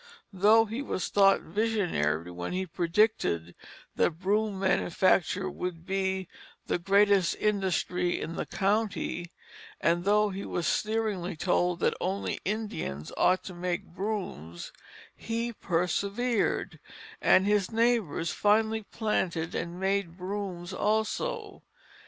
[0.33, 3.53] Though he was thought visionary when he predicted
[3.95, 6.27] that broom manufacture would be
[6.65, 9.31] the greatest industry in the county,
[9.79, 14.73] and though he was sneeringly told that only Indians ought to make brooms,
[15.15, 16.79] he persevered;
[17.21, 21.61] and his neighbors finally planted and made brooms also.